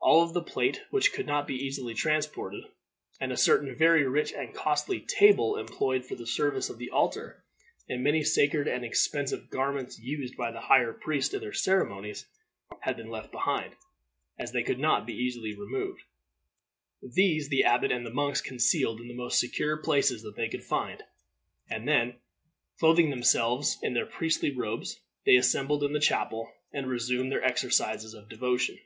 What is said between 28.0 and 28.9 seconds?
of devotion.